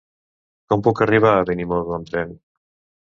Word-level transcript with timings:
Com 0.71 0.83
puc 0.87 1.01
arribar 1.07 1.33
a 1.41 1.45
Benimodo 1.51 1.97
amb 1.99 2.11
tren? 2.13 2.37